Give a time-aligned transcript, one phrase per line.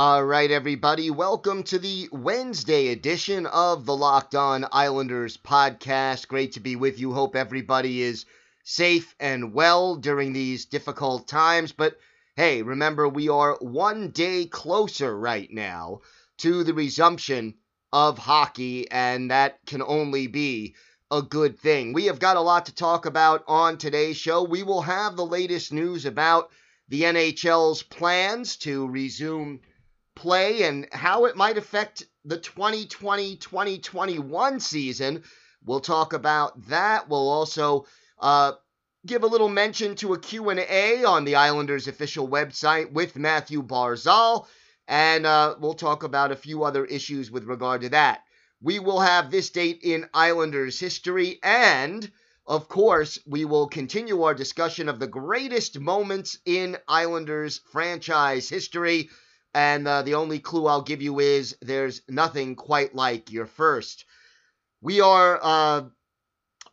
[0.00, 6.28] All right, everybody, welcome to the Wednesday edition of the Locked On Islanders podcast.
[6.28, 7.12] Great to be with you.
[7.12, 8.24] Hope everybody is
[8.62, 11.72] safe and well during these difficult times.
[11.72, 11.98] But
[12.36, 16.02] hey, remember, we are one day closer right now
[16.36, 17.54] to the resumption
[17.92, 20.76] of hockey, and that can only be
[21.10, 21.92] a good thing.
[21.92, 24.44] We have got a lot to talk about on today's show.
[24.44, 26.50] We will have the latest news about
[26.88, 29.58] the NHL's plans to resume
[30.18, 35.22] play and how it might affect the 2020-2021 season.
[35.64, 37.08] We'll talk about that.
[37.08, 37.86] We'll also
[38.18, 38.52] uh,
[39.06, 44.48] give a little mention to a Q&A on the Islanders official website with Matthew Barzal,
[44.88, 48.24] and uh, we'll talk about a few other issues with regard to that.
[48.60, 52.10] We will have this date in Islanders history, and
[52.44, 59.10] of course, we will continue our discussion of the greatest moments in Islanders franchise history.
[59.54, 64.04] And uh, the only clue I'll give you is there's nothing quite like your first.
[64.80, 65.82] We are uh,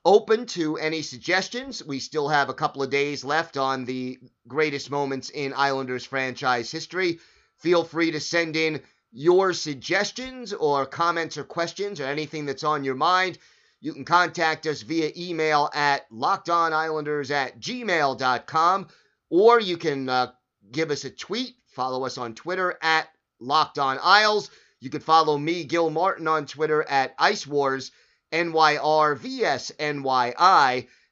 [0.03, 1.83] open to any suggestions.
[1.83, 6.69] We still have a couple of days left on the greatest moments in Islanders franchise
[6.69, 7.19] history.
[7.57, 8.81] Feel free to send in
[9.11, 13.39] your suggestions or comments or questions or anything that's on your mind.
[13.81, 18.87] You can contact us via email at lockedonislanders at gmail.com
[19.29, 20.31] or you can uh,
[20.71, 23.09] give us a tweet Follow us on Twitter at
[23.39, 24.49] Locked On Isles.
[24.79, 27.91] You can follow me, Gil Martin, on Twitter at Ice Wars
[28.31, 29.17] NYRVSNYI,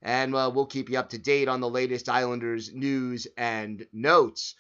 [0.02, 4.56] and uh, we'll keep you up to date on the latest Islanders news and notes.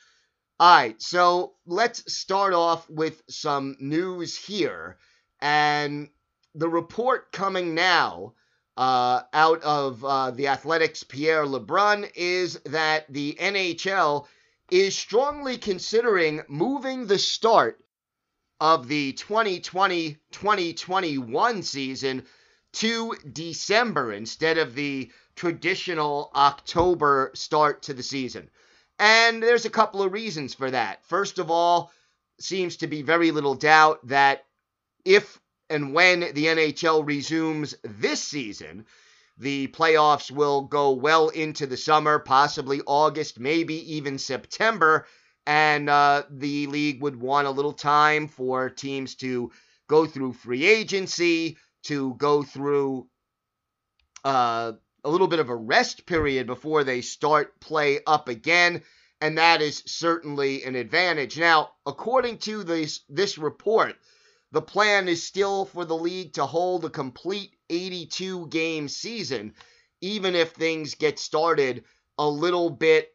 [0.60, 4.98] All right, so let's start off with some news here.
[5.42, 6.10] And
[6.54, 8.34] the report coming now
[8.78, 14.28] uh, out of uh, the Athletic's Pierre LeBrun is that the NHL
[14.74, 17.80] is strongly considering moving the start
[18.60, 22.26] of the 2020 2021 season
[22.72, 28.50] to December instead of the traditional October start to the season.
[28.98, 31.06] And there's a couple of reasons for that.
[31.06, 31.92] First of all,
[32.40, 34.44] seems to be very little doubt that
[35.06, 35.40] if
[35.70, 38.88] and when the NHL resumes this season,
[39.38, 45.08] the playoffs will go well into the summer, possibly August, maybe even September.
[45.46, 49.52] And uh, the league would want a little time for teams to
[49.88, 53.08] go through free agency, to go through
[54.24, 54.74] uh,
[55.04, 58.82] a little bit of a rest period before they start play up again.
[59.20, 61.38] And that is certainly an advantage.
[61.38, 63.96] Now, according to this, this report,
[64.52, 69.54] the plan is still for the league to hold a complete 82 game season,
[70.02, 71.84] even if things get started
[72.18, 73.10] a little bit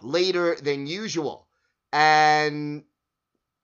[0.00, 1.48] later than usual.
[1.92, 2.84] And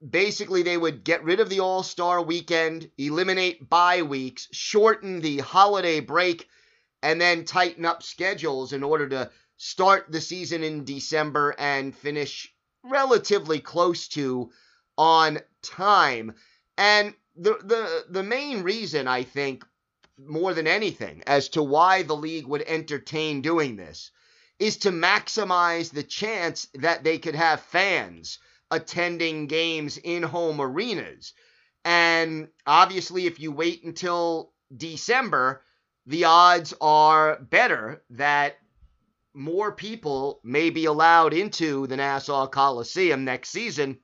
[0.06, 5.38] basically, they would get rid of the All Star weekend, eliminate bye weeks, shorten the
[5.38, 6.48] holiday break,
[7.02, 12.52] and then tighten up schedules in order to start the season in December and finish
[12.84, 14.50] relatively close to
[14.96, 16.34] on time.
[16.76, 19.64] And the the the main reason I think
[20.18, 24.10] more than anything as to why the league would entertain doing this
[24.58, 28.38] is to maximize the chance that they could have fans
[28.70, 31.32] attending games in home arenas.
[31.84, 35.62] And obviously if you wait until December,
[36.06, 38.56] the odds are better that
[39.34, 43.98] more people may be allowed into the Nassau Coliseum next season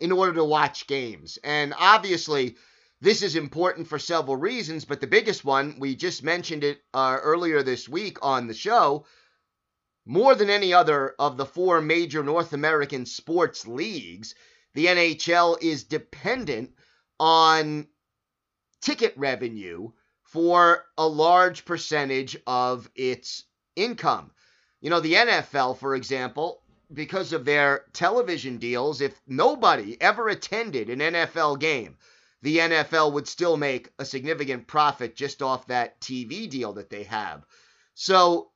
[0.00, 1.38] in order to watch games.
[1.44, 2.56] And obviously,
[3.00, 7.18] this is important for several reasons, but the biggest one, we just mentioned it uh,
[7.22, 9.04] earlier this week on the show.
[10.06, 14.34] More than any other of the four major North American sports leagues,
[14.74, 16.72] the NHL is dependent
[17.18, 17.88] on
[18.80, 19.90] ticket revenue
[20.22, 23.44] for a large percentage of its
[23.74, 24.30] income.
[24.80, 26.62] You know, the NFL, for example,
[26.92, 31.96] because of their television deals, if nobody ever attended an NFL game,
[32.42, 37.04] the NFL would still make a significant profit just off that TV deal that they
[37.04, 37.44] have.
[37.94, 38.50] So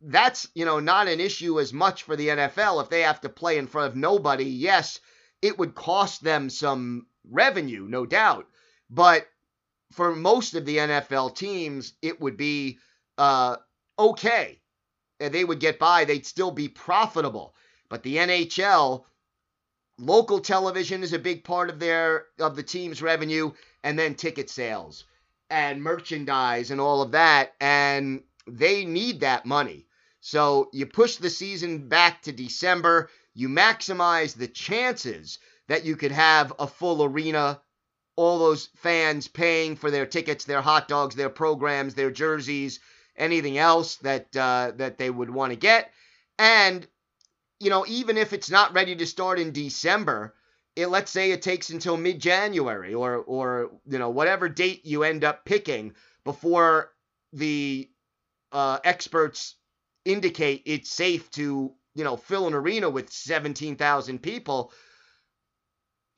[0.00, 3.28] that's, you know, not an issue as much for the NFL if they have to
[3.28, 4.44] play in front of nobody.
[4.44, 5.00] Yes,
[5.42, 8.46] it would cost them some revenue, no doubt.
[8.90, 9.26] But
[9.92, 12.78] for most of the NFL teams, it would be
[13.16, 13.56] uh,
[13.98, 14.60] okay.
[15.18, 17.54] They would get by, they'd still be profitable.
[17.88, 19.04] But the NHL,
[19.98, 23.52] local television is a big part of their of the team's revenue,
[23.82, 25.04] and then ticket sales
[25.50, 29.86] and merchandise and all of that, and they need that money.
[30.20, 36.12] So you push the season back to December, you maximize the chances that you could
[36.12, 37.60] have a full arena,
[38.16, 42.80] all those fans paying for their tickets, their hot dogs, their programs, their jerseys,
[43.16, 45.90] anything else that uh, that they would want to get,
[46.38, 46.86] and
[47.60, 50.34] you know even if it's not ready to start in December,
[50.76, 55.24] it, let's say it takes until mid-January or or you know whatever date you end
[55.24, 55.94] up picking
[56.24, 56.92] before
[57.32, 57.88] the
[58.52, 59.56] uh, experts
[60.04, 64.72] indicate it's safe to you know fill an arena with 17,000 people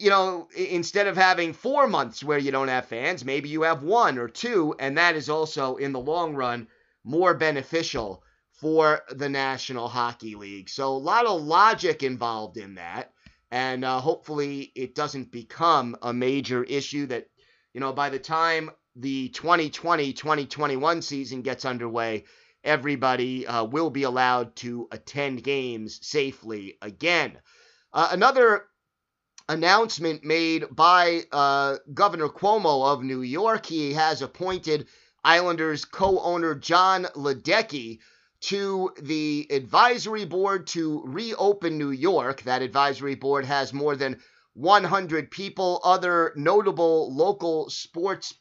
[0.01, 3.83] you know, instead of having four months where you don't have fans, maybe you have
[3.83, 6.67] one or two, and that is also, in the long run,
[7.05, 8.25] more beneficial
[8.61, 10.69] for the National Hockey League.
[10.69, 13.13] So, a lot of logic involved in that,
[13.51, 17.27] and uh, hopefully, it doesn't become a major issue that,
[17.73, 22.25] you know, by the time the 2020 2021 season gets underway,
[22.63, 27.39] everybody uh, will be allowed to attend games safely again.
[27.93, 28.67] Uh, another
[29.49, 33.67] announcement made by uh, Governor Cuomo of New York.
[33.67, 34.87] He has appointed
[35.25, 37.99] Islanders co owner John Ledecky
[38.41, 42.43] to the advisory board to reopen New York.
[42.43, 44.21] That advisory board has more than
[44.55, 48.35] 100 people, other notable local sports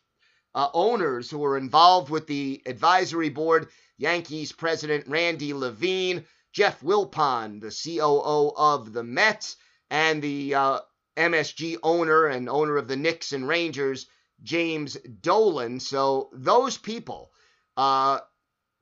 [0.56, 3.68] uh, owners who are involved with the advisory board
[3.98, 9.57] Yankees president Randy Levine, Jeff Wilpon, the COO of the Mets,
[9.90, 10.80] and the uh,
[11.18, 14.07] MSG owner and owner of the Knicks and Rangers,
[14.42, 15.80] James Dolan.
[15.80, 17.31] So those people,
[17.75, 18.19] uh,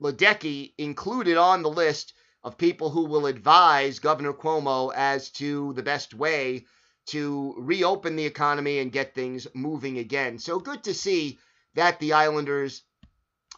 [0.00, 2.14] Ledecky included on the list
[2.44, 6.66] of people who will advise Governor Cuomo as to the best way
[7.06, 10.38] to reopen the economy and get things moving again.
[10.38, 11.38] So good to see
[11.74, 12.82] that the Islanders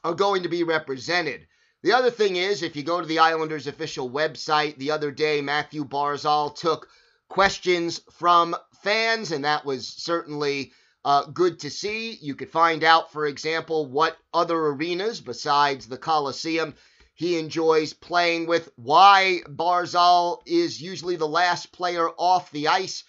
[0.02, 1.46] are going to be represented.
[1.82, 5.40] The other thing is, if you go to the Islanders official website, the other day
[5.40, 6.88] Matthew Barzal took
[7.28, 10.72] questions from fans, and that was certainly
[11.04, 12.12] uh, good to see.
[12.20, 16.74] You could find out, for example, what other arenas besides the Coliseum
[17.14, 23.04] he enjoys playing with, why Barzal is usually the last player off the ice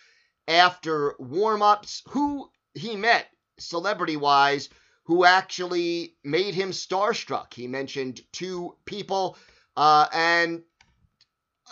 [0.47, 3.27] after warm ups, who he met
[3.57, 4.69] celebrity wise
[5.03, 7.53] who actually made him starstruck.
[7.53, 9.37] He mentioned two people
[9.75, 10.63] uh, and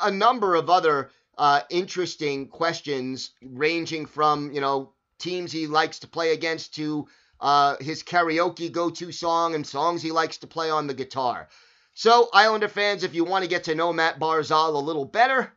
[0.02, 6.08] a number of other uh, interesting questions ranging from, you know, teams he likes to
[6.08, 7.08] play against to
[7.40, 11.50] uh, his karaoke go to song and songs he likes to play on the guitar.
[11.94, 15.54] So, Islander fans, if you want to get to know Matt Barzal a little better,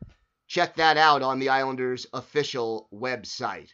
[0.47, 3.69] check that out on the Islanders official website.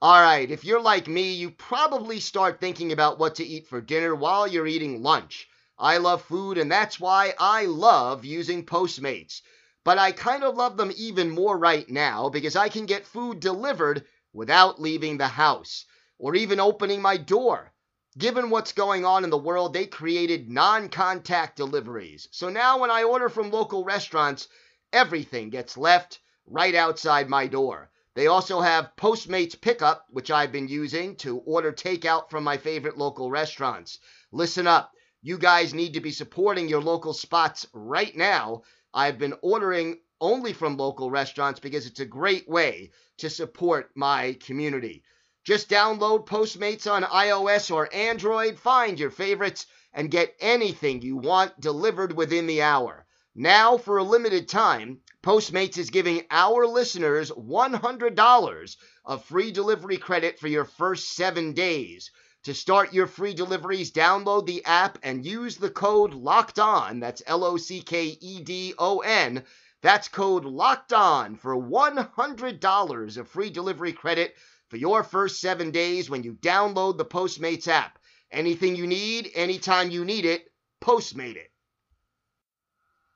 [0.00, 3.80] All right, if you're like me, you probably start thinking about what to eat for
[3.80, 5.48] dinner while you're eating lunch.
[5.78, 9.42] I love food, and that's why I love using Postmates.
[9.84, 13.38] But I kind of love them even more right now because I can get food
[13.38, 15.84] delivered without leaving the house
[16.18, 17.72] or even opening my door.
[18.18, 22.28] Given what's going on in the world, they created non contact deliveries.
[22.30, 24.48] So now when I order from local restaurants,
[24.92, 27.90] everything gets left right outside my door.
[28.14, 32.98] They also have Postmates Pickup, which I've been using to order takeout from my favorite
[32.98, 33.98] local restaurants.
[34.30, 34.92] Listen up.
[35.22, 38.62] You guys need to be supporting your local spots right now
[38.94, 44.34] I've been ordering only from local restaurants because it's a great way to support my
[44.40, 45.02] community.
[45.44, 51.60] Just download Postmates on iOS or Android, find your favorites, and get anything you want
[51.60, 53.04] delivered within the hour.
[53.34, 60.38] Now, for a limited time, Postmates is giving our listeners $100 of free delivery credit
[60.38, 62.10] for your first seven days.
[62.44, 67.22] To start your free deliveries, download the app and use the code LOCKED ON, that's
[67.26, 69.44] L O C K E D O N,
[69.82, 74.36] That's code locked on for $100 of free delivery credit
[74.68, 77.98] for your first seven days when you download the Postmates app.
[78.30, 80.48] Anything you need, anytime you need it,
[80.80, 81.50] Postmate it.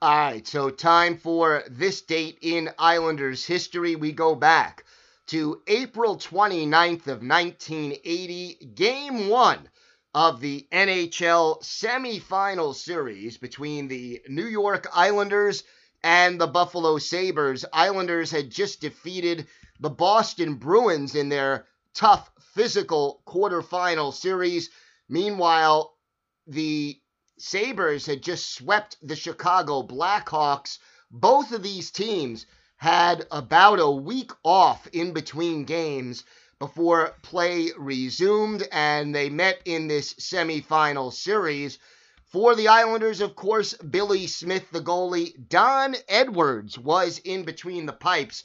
[0.03, 3.97] All right, so time for this date in Islanders history.
[3.97, 4.85] We go back
[5.29, 9.69] to April 29th of 1980, game one
[10.15, 15.65] of the NHL semifinal series between the New York Islanders
[16.07, 17.65] and the Buffalo Sabres.
[17.73, 19.49] Islanders had just defeated
[19.81, 24.71] the Boston Bruins in their tough physical quarterfinal series.
[25.09, 25.97] Meanwhile,
[26.47, 27.01] the
[27.39, 30.79] Sabres had just swept the Chicago Blackhawks.
[31.11, 32.47] Both of these teams
[32.77, 36.23] had about a week off in between games
[36.61, 41.81] before play resumed, and they met in this semifinal series.
[42.33, 47.93] For the Islanders, of course, Billy Smith, the goalie, Don Edwards was in between the
[47.93, 48.43] pipes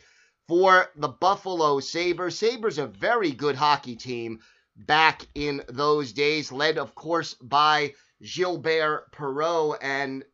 [0.48, 2.38] for the Buffalo Sabres.
[2.38, 4.40] Sabres, a very good hockey team
[4.76, 10.26] back in those days, led, of course, by Gilbert Perreault and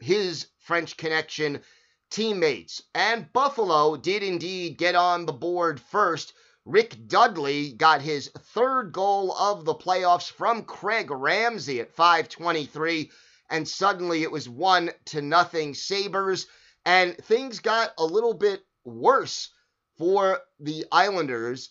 [0.00, 1.62] his French connection
[2.10, 2.82] teammates.
[2.92, 6.32] And Buffalo did indeed get on the board first.
[6.66, 13.08] Rick Dudley got his third goal of the playoffs from Craig Ramsay at 523
[13.48, 16.48] and suddenly it was 1 to nothing Sabres
[16.84, 19.50] and things got a little bit worse
[19.96, 21.70] for the Islanders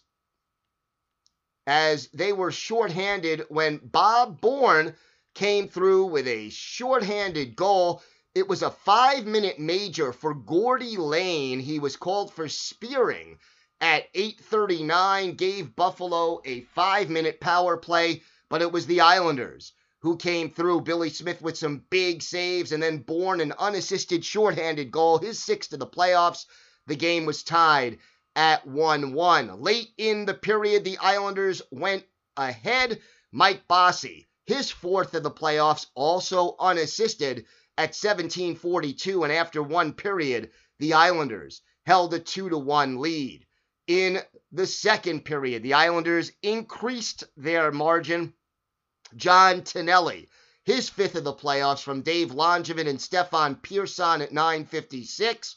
[1.68, 4.96] as they were shorthanded when Bob Bourne
[5.34, 8.02] came through with a shorthanded goal.
[8.34, 11.60] It was a five minute major for Gordy Lane.
[11.60, 13.40] He was called for spearing
[13.82, 20.18] at 8:39, gave Buffalo a five minute power play, but it was the Islanders who
[20.18, 20.82] came through.
[20.82, 25.74] Billy Smith with some big saves, and then Bourne an unassisted shorthanded goal, his sixth
[25.74, 26.46] of the playoffs.
[26.88, 28.00] The game was tied
[28.36, 29.62] at 1 1.
[29.62, 32.06] Late in the period, the Islanders went
[32.38, 33.02] ahead.
[33.32, 37.46] Mike Bossy his fourth of the playoffs, also unassisted
[37.78, 39.24] at 1742.
[39.24, 43.45] And after one period, the Islanders held a 2 to 1 lead.
[43.88, 48.34] In the second period, the Islanders increased their margin.
[49.16, 50.30] John Tonelli,
[50.64, 55.56] his fifth of the playoffs from Dave Langevin and Stefan Persson at 956.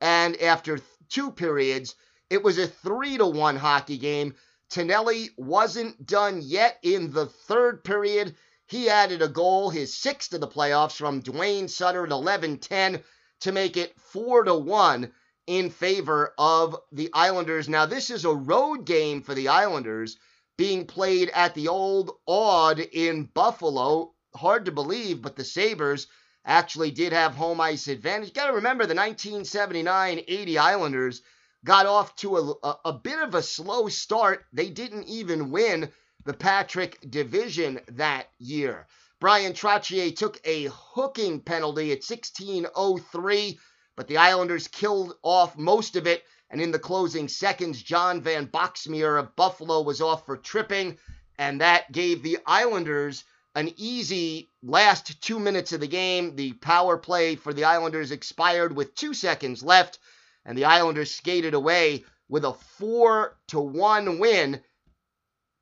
[0.00, 1.94] And after two periods,
[2.30, 4.34] it was a 3 to 1 hockey game
[4.70, 8.36] Tonelli wasn't done yet in the third period.
[8.66, 13.02] He added a goal, his sixth of the playoffs, from Duane Sutter at 11 10
[13.40, 15.10] to make it 4 to 1
[15.48, 17.70] in favor of the Islanders.
[17.70, 20.18] Now, this is a road game for the Islanders
[20.58, 24.12] being played at the old Aud in Buffalo.
[24.36, 26.06] Hard to believe, but the Sabres
[26.44, 28.34] actually did have home ice advantage.
[28.34, 31.22] Got to remember the 1979 80 Islanders
[31.64, 34.44] got off to a, a, a bit of a slow start.
[34.52, 35.90] They didn't even win
[36.26, 38.86] the Patrick division that year.
[39.20, 43.58] Bryan Trottier took a hooking penalty at 16:03,
[43.98, 46.22] but the Islanders killed off most of it.
[46.50, 50.96] And in the closing seconds, John Van Boxmeer of Buffalo was off for tripping,
[51.36, 53.24] and that gave the Islanders
[53.56, 56.36] an easy last two minutes of the game.
[56.36, 59.98] The power play for the Islanders expired with two seconds left
[60.44, 64.62] and the Islanders skated away with a 4 to 1 win.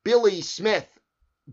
[0.04, 0.86] Billy Smith,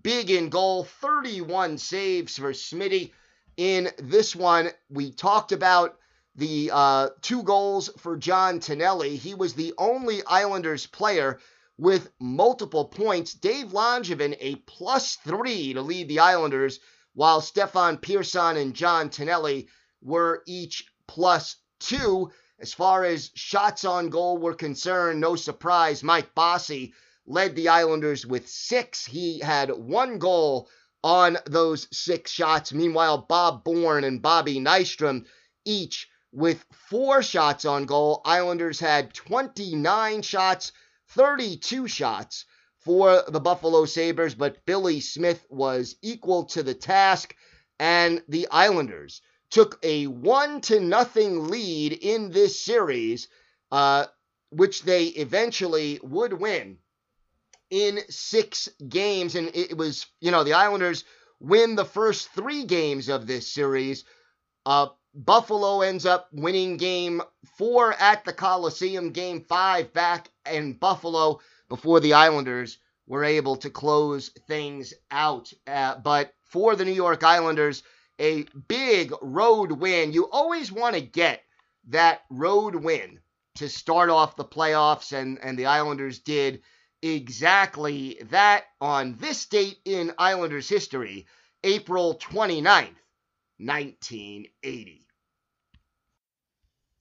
[0.01, 3.13] big in goal, 31 saves for Smitty
[3.55, 4.69] in this one.
[4.89, 5.97] We talked about
[6.35, 9.15] the uh, two goals for John Tonelli.
[9.15, 11.39] He was the only Islanders player
[11.77, 13.33] with multiple points.
[13.33, 16.79] Dave Langevin, a plus three to lead the Islanders,
[17.13, 19.67] while Stefan Persson and John Tonelli
[20.01, 22.31] were each plus two.
[22.59, 26.93] As far as shots on goal were concerned, no surprise, Mike Bossy
[27.25, 29.05] led the Islanders with six.
[29.05, 30.69] He had one goal
[31.03, 32.73] on those six shots.
[32.73, 35.25] Meanwhile, Bob Bourne and Bobby Nystrom
[35.65, 38.21] each with four shots on goal.
[38.25, 40.71] Islanders had 29 shots,
[41.09, 42.45] 32 shots
[42.79, 47.35] for the Buffalo Sabres, but Billy Smith was equal to the task,
[47.79, 53.27] and the Islanders took a one to nothing lead in this series,
[53.71, 54.07] uh,
[54.49, 56.79] which they eventually would win
[57.69, 59.35] in six games.
[59.35, 61.03] And it was, you know, the Islanders
[61.39, 64.05] win the first three games of this series.
[64.65, 67.21] Uh, Buffalo ends up winning game
[67.57, 71.39] four at the Coliseum, game five back in Buffalo
[71.69, 75.53] before the Islanders were able to close things out.
[75.67, 77.83] Uh, but for the New York Islanders,
[78.19, 80.13] a big road win.
[80.13, 81.43] You always want to get
[81.89, 83.19] that road win
[83.55, 86.61] to start off the playoffs, and, and the Islanders did
[87.01, 91.27] exactly that on this date in Islanders history,
[91.63, 92.95] April 29th,
[93.65, 95.07] 1980.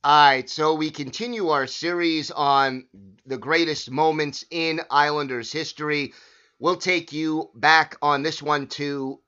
[0.04, 2.86] All right, so we continue our series on
[3.24, 6.12] the greatest moments in Islanders history.
[6.58, 9.20] We'll take you back on this one to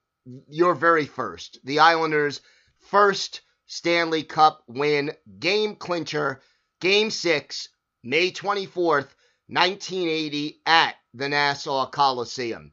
[0.49, 2.41] your very first, the Islanders'
[2.81, 6.41] first Stanley Cup win, game clincher,
[6.81, 7.69] game six,
[8.03, 9.15] May 24th,
[9.47, 12.73] 1980, at the Nassau Coliseum.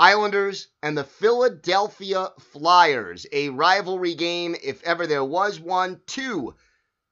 [0.00, 6.00] Islanders and the Philadelphia Flyers, a rivalry game, if ever there was one.
[6.06, 6.54] Two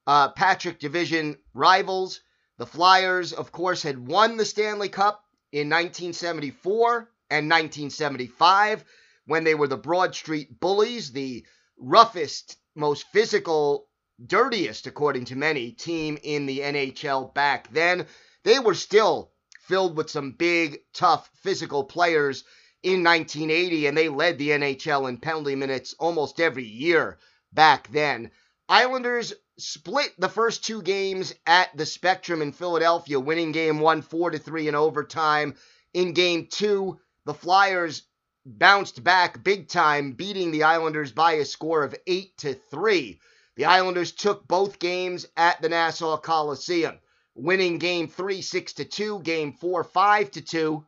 [0.07, 2.23] uh, Patrick Division rivals.
[2.57, 8.87] The Flyers, of course, had won the Stanley Cup in 1974 and 1975
[9.27, 11.45] when they were the Broad Street Bullies, the
[11.77, 13.87] roughest, most physical,
[14.25, 18.07] dirtiest, according to many, team in the NHL back then.
[18.45, 22.45] They were still filled with some big, tough, physical players
[22.83, 27.19] in 1980, and they led the NHL in penalty minutes almost every year
[27.53, 28.31] back then.
[28.69, 34.31] Islanders split the first two games at the Spectrum in Philadelphia, winning game one 4
[34.31, 35.55] to 3 in overtime.
[35.95, 38.03] In game two, the Flyers
[38.47, 43.21] bounced back big time, beating the Islanders by a score of 8 to 3.
[43.57, 47.01] The Islanders took both games at the Nassau Coliseum,
[47.35, 50.87] winning game 3 6 to 2, game 4 5 to 2.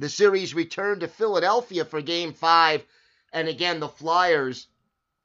[0.00, 2.84] The series returned to Philadelphia for game 5,
[3.32, 4.68] and again the Flyers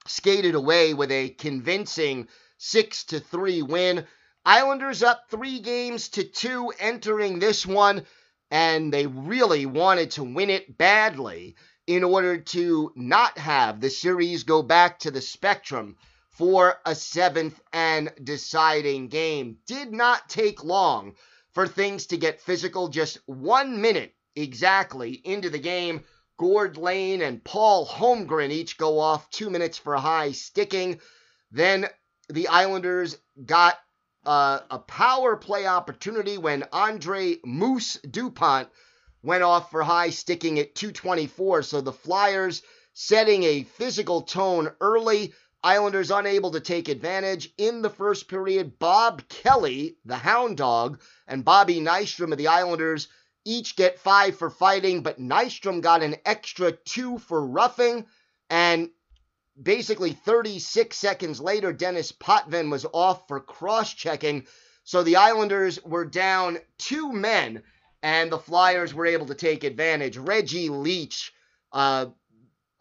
[0.07, 2.27] skated away with a convincing
[2.57, 4.07] 6 to 3 win.
[4.43, 8.07] Islanders up 3 games to 2 entering this one
[8.49, 14.43] and they really wanted to win it badly in order to not have the series
[14.43, 15.97] go back to the Spectrum
[16.31, 19.59] for a seventh and deciding game.
[19.67, 21.13] Did not take long
[21.51, 26.03] for things to get physical, just one minute exactly into the game.
[26.37, 30.99] Gord Lane and Paul Holmgren each go off two minutes for high sticking.
[31.51, 31.87] Then
[32.29, 33.77] the Islanders got
[34.25, 38.69] uh, a power play opportunity when Andre Moose Dupont
[39.21, 41.63] went off for high sticking at 224.
[41.63, 42.61] So the Flyers
[42.93, 45.33] setting a physical tone early.
[45.63, 47.53] Islanders unable to take advantage.
[47.57, 53.07] In the first period, Bob Kelly, the hound dog, and Bobby Nystrom of the Islanders
[53.45, 58.05] each get five for fighting, but Nystrom got an extra two for roughing.
[58.49, 58.89] And
[59.61, 64.47] basically 36 seconds later, Denis Potvin was off for cross checking.
[64.83, 67.63] So the Islanders were down two men,
[68.01, 70.17] and the Flyers were able to take advantage.
[70.17, 71.33] Reggie Leach,
[71.71, 72.07] uh,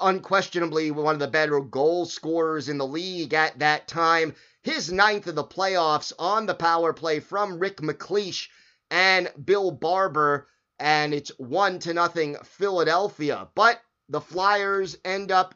[0.00, 5.26] unquestionably one of the better goal scorers in the league at that time, his ninth
[5.26, 8.48] of the playoffs on the power play from Rick MacLeish
[8.92, 10.46] and Bill Barber,
[10.78, 13.48] and it's one to nothing Philadelphia.
[13.54, 15.54] But the Flyers end up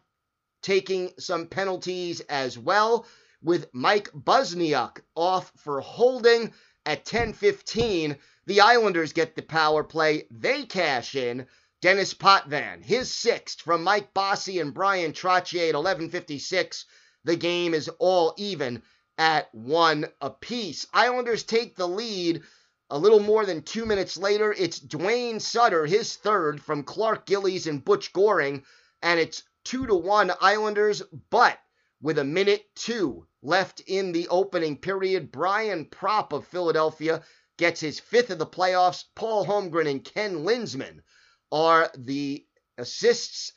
[0.63, 3.07] taking some penalties as well,
[3.43, 6.55] with Mike Busniuk off for holding
[6.87, 8.17] at 10:15.
[8.47, 10.27] The Islanders get the power play.
[10.31, 11.47] They cash in.
[11.83, 16.87] Denis Potvin, his sixth from Mike Bossy and Bryan Trottier at 11:56.
[17.25, 18.83] The game is all even
[19.19, 20.87] at one apiece.
[20.95, 22.43] Islanders take the lead.
[22.89, 27.67] A little more than two minutes later, it's Duane Sutter, his third from Clark Gillies
[27.67, 28.65] and Butch Goring,
[29.03, 31.59] and it's two to one Islanders, but
[32.01, 37.25] with a minute two left in the opening period, Brian Propp of Philadelphia
[37.57, 39.05] gets his fifth of the playoffs.
[39.17, 41.03] Paul Holmgren and Ken Linseman
[41.51, 42.47] are the
[42.79, 43.53] assists.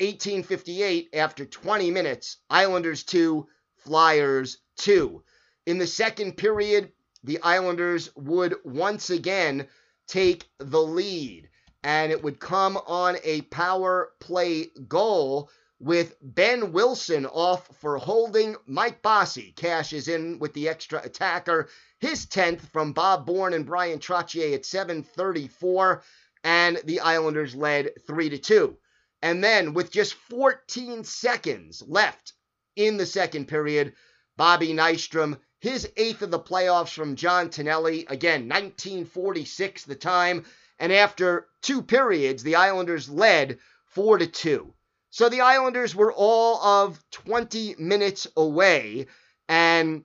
[0.00, 5.22] 1858 after 20 minutes, Islanders 2, Flyers 2.
[5.66, 6.90] In the second period,
[7.24, 9.66] the Islanders would once again
[10.06, 11.48] take the lead
[11.82, 18.56] and it would come on a power play goal with Behn Wilson off for holding.
[18.66, 21.68] Mike Bossy cashes in with the extra attacker.
[21.98, 26.02] His 10th from Bob Bourne and Bryan Trottier at 734,
[26.42, 28.76] and the Islanders led 3 to 2.
[29.22, 32.34] And then, with just 14 seconds left
[32.76, 33.94] in the second period,
[34.36, 40.44] Bobby Nystrom, his eighth of the playoffs from John Tonelli, again, 1946 the time,
[40.78, 44.74] and after two periods, the Islanders led 4 to 2.
[45.08, 49.06] So the Islanders were all of 20 minutes away.
[49.48, 50.04] And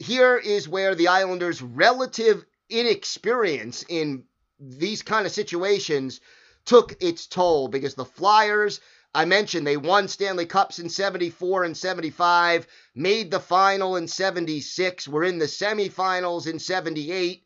[0.00, 4.24] here is where the Islanders' relative inexperience in
[4.58, 6.20] these kind of situations
[6.64, 8.80] took its toll because the Flyers
[9.14, 15.08] I mentioned they won Stanley Cups in 74 and 75, made the final in 76,
[15.08, 17.44] were in the semifinals in 78.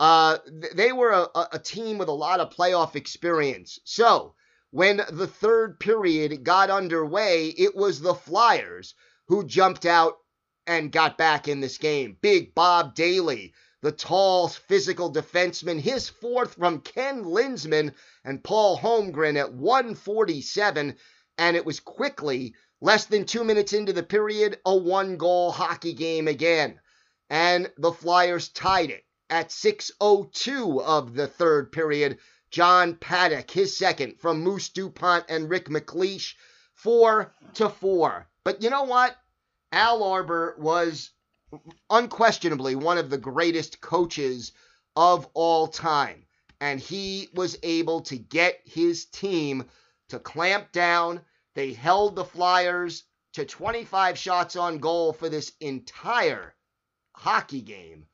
[0.00, 0.38] Uh,
[0.74, 3.78] they were a, a team with a lot of playoff experience.
[3.84, 4.34] So,
[4.72, 8.94] when the third period got underway, it was the Flyers
[9.28, 10.16] who jumped out
[10.66, 12.16] and got back in this game.
[12.20, 13.52] Big Bob Dailey,
[13.84, 17.92] the tall physical defenseman, his fourth from Ken Linseman
[18.24, 20.96] and Paul Holmgren at 147,
[21.36, 25.92] and it was quickly, less than two minutes into the period, a one goal hockey
[25.92, 26.80] game again.
[27.28, 32.16] And the Flyers tied it at 6.02 of the third period.
[32.50, 36.36] John Paddock, his second from Moose DuPont and Rick MacLeish,
[36.72, 38.30] four to four.
[38.44, 39.14] But you know what?
[39.72, 41.10] Al Arbour was
[41.90, 44.52] unquestionably one of the greatest coaches
[44.96, 46.24] of all time.
[46.60, 49.64] And he was able to get his team
[50.08, 51.20] to clamp down.
[51.54, 53.04] They held the Flyers
[53.34, 56.54] to 25 shots on goal for this entire
[57.12, 58.06] hockey game.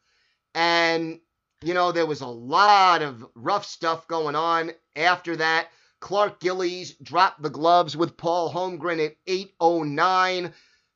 [0.54, 1.20] And,
[1.62, 5.68] you know, there was a lot of rough stuff going on after that.
[6.00, 10.54] Clark Gillies dropped the gloves with Paul Holmgren at 809.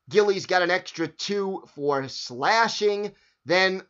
[0.09, 3.13] Gillies got an extra two for slashing.
[3.45, 3.83] Then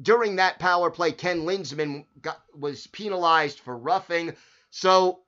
[0.00, 4.34] during that power play, Ken Linseman got, was penalized for roughing.
[4.70, 5.20] So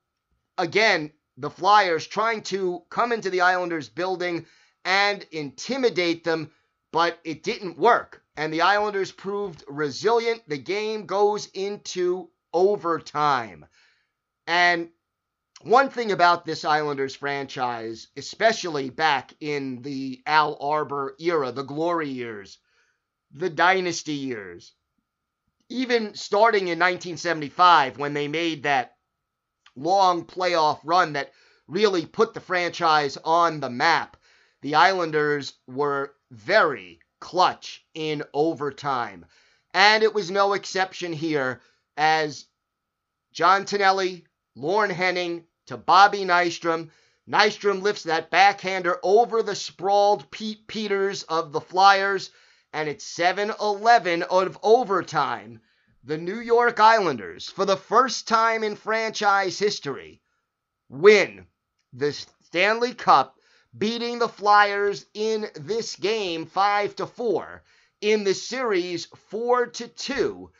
[0.56, 4.46] again, the Flyers trying to come into the Islanders building
[4.84, 6.50] and intimidate them,
[6.92, 8.22] but it didn't work.
[8.36, 10.42] And the Islanders proved resilient.
[10.48, 13.66] The game goes into overtime.
[14.46, 14.90] And
[15.62, 22.08] one thing about this Islanders franchise, especially back in the Al Arbour era, the glory
[22.08, 22.58] years,
[23.30, 24.72] the dynasty years,
[25.68, 28.96] even starting in 1975 when they made that
[29.76, 31.32] long playoff run that
[31.68, 34.16] really put the franchise on the map,
[34.62, 39.26] the Islanders were very clutch in overtime.
[39.72, 41.60] And it was no exception here
[41.96, 42.46] as
[43.32, 44.24] John Tonelli,
[44.56, 46.90] Lorne Henning, to Bobby Nystrom.
[47.28, 52.30] Nystrom lifts that backhander over the sprawled Pete Peeters of the Flyers,
[52.72, 55.60] and it's 7 11 of overtime.
[56.02, 60.20] The New York Islanders, for the first time in franchise history,
[60.88, 61.46] win
[61.92, 62.12] the
[62.46, 63.38] Stanley Cup,
[63.78, 67.62] beating the Flyers in this game 5 to 4,
[68.00, 70.50] in the series 4 to 2,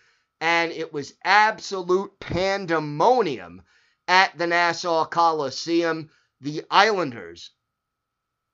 [0.41, 3.63] and it was absolute pandemonium
[4.11, 6.11] at the Nassau Coliseum.
[6.41, 7.51] The Islanders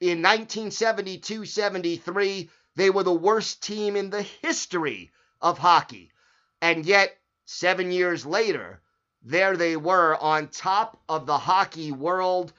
[0.01, 6.11] in 1972 73, they were the worst team in the history of hockey.
[6.61, 7.17] And yet,
[7.47, 8.83] seven years later,
[9.23, 12.53] there they were on top of the hockey world,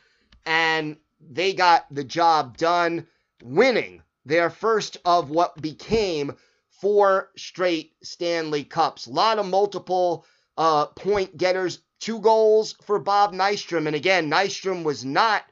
[0.46, 3.06] and they got the job done,
[3.44, 6.36] winning their first of what became
[6.82, 9.06] four straight Stanley Cups.
[9.06, 10.26] A lot of multiple
[10.58, 13.88] uh, point getters two goals for Bob Nystrom.
[13.88, 15.44] And again, Nystrom was not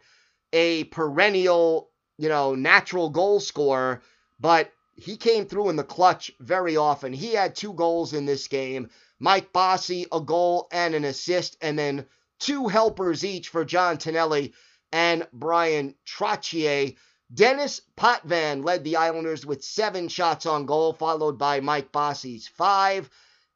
[0.54, 4.02] a perennial, you know, natural goal scorer,
[4.40, 7.14] but he came through in the clutch very often.
[7.14, 8.90] He had two goals in this game.
[9.20, 12.06] Mike Bossy, a goal and an assist, and then
[12.40, 14.54] two helpers each for John Tonelli
[14.92, 16.96] and Bryan Trottier.
[17.34, 23.10] Denis Potvin led the Islanders with seven shots on goal, followed by Mike Bossy's five.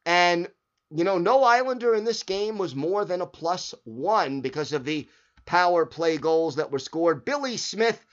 [0.04, 0.48] And
[0.90, 4.84] you know, no Islander in this game was more than a plus one because of
[4.84, 5.08] the
[5.46, 7.24] power play goals that were scored.
[7.24, 8.04] Billy Smith,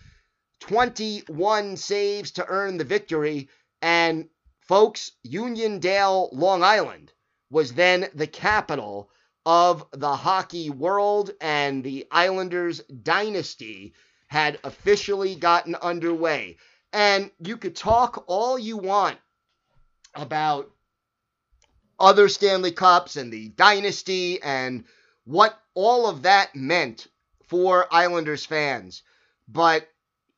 [0.60, 3.50] 21 saves to earn the victory.
[3.82, 7.12] And folks, Uniondale, Long Island
[7.50, 9.10] was then the capital
[9.46, 13.94] of the hockey world, and the Islanders dynasty
[14.28, 16.58] had officially gotten underway.
[16.92, 19.18] And you could talk all you want
[20.14, 20.70] about
[22.00, 24.86] other Stanley Cups and the dynasty and
[25.26, 27.08] what all of that meant
[27.48, 29.04] for Islanders fans.
[29.48, 29.88] But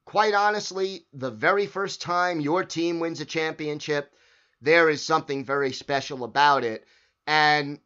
[0.06, 4.14] quite honestly, the very first time your team wins a championship,
[4.62, 6.86] there is something very special about it.
[7.28, 7.80] And,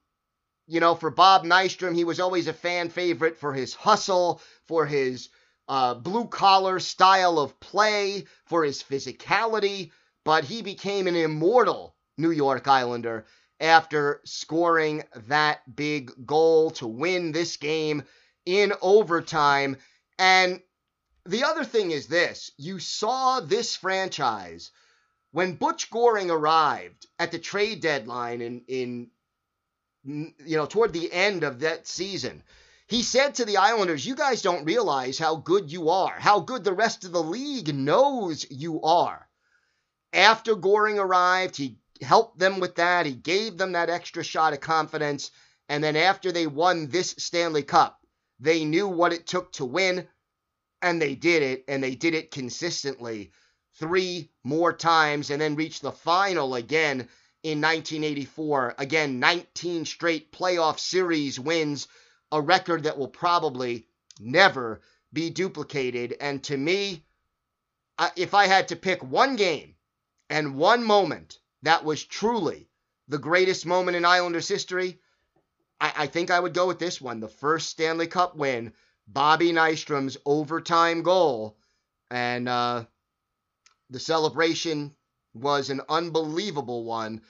[0.67, 4.85] you know, for Bob Nystrom, he was always a fan favorite for his hustle, for
[4.85, 5.29] his
[5.67, 9.91] uh, blue collar style of play, for his physicality,
[10.23, 13.25] but he became an immortal New York Islander
[13.59, 18.03] after scoring that big goal to win this game
[18.45, 19.77] in overtime.
[20.19, 20.61] And
[21.25, 24.71] the other thing is this you saw this franchise
[25.31, 29.11] when Butch Goring arrived at the trade deadline in, in
[30.03, 32.43] you know, toward the end of that season.
[32.87, 36.63] He said to the Islanders, You guys don't realize how good you are, how good
[36.63, 39.27] the rest of the league knows you are.
[40.11, 43.05] After Goring arrived, he helped them with that.
[43.05, 45.31] He gave them that extra shot of confidence.
[45.69, 47.99] And then after they won this Stanley Cup,
[48.39, 50.07] they knew what it took to win,
[50.81, 53.31] and they did it, and they did it consistently
[53.79, 57.07] three more times, and then reached the final again
[57.41, 58.75] in 1984.
[58.77, 61.87] Again, 19 straight playoff series wins,
[62.31, 63.87] a record that will probably
[64.19, 66.15] never be duplicated.
[66.19, 67.05] And to me,
[68.15, 69.75] if I had to pick one game
[70.29, 72.67] and one moment that was truly
[73.07, 74.99] the greatest moment in Islanders history,
[75.79, 78.73] I, I think I would go with this one the first Stanley Cup win,
[79.07, 81.57] Bobby Nystrom's overtime goal.
[82.09, 82.85] And uh,
[83.89, 84.95] the celebration
[85.33, 87.21] was an unbelievable one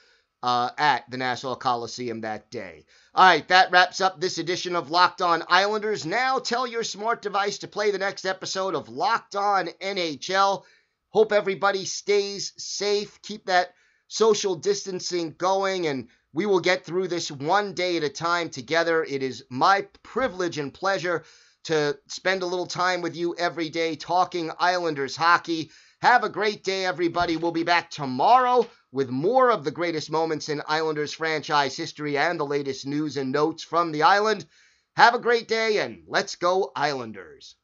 [0.44, 2.86] uh, at the Nassau Coliseum that day.
[3.16, 6.06] All right, that wraps up this edition of Locked On Islanders.
[6.06, 10.64] Now tell your smart device to play the next episode of Locked On NHL.
[11.10, 13.22] Hope everybody stays safe.
[13.22, 13.74] Keep that
[14.14, 19.04] social distancing going, and we will get through this one day at a time together.
[19.04, 21.24] It is my privilege and pleasure
[21.64, 25.72] to spend a little time with you every day talking Islanders hockey.
[26.04, 27.38] Have a great day, everybody.
[27.38, 32.40] We'll be back tomorrow with more of the greatest moments in Islanders franchise history and
[32.40, 34.46] the latest news and notes from the island.
[34.96, 37.56] Have a great day, and let's go, Islanders.